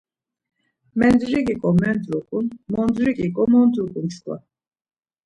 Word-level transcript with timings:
Mendriǩiǩo 0.99 1.69
mendruǩun, 1.81 2.45
mondriǩiǩo 2.73 3.43
mondruǩun 3.51 4.05
çkva. 4.13 4.35